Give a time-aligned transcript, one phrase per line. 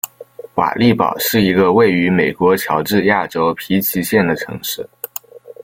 [0.55, 4.89] 瓦利堡是一个位于美国乔治亚州皮奇县的城市。